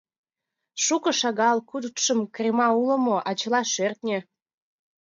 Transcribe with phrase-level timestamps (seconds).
[0.83, 4.19] Шуко-шагал, куд-шым кремга уло, а чыла шӧртньӧ...